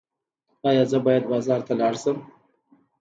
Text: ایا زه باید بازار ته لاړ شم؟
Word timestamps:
ایا 0.67 0.83
زه 0.91 0.97
باید 1.05 1.23
بازار 1.31 1.61
ته 1.67 1.73
لاړ 1.79 1.93
شم؟ 2.01 2.17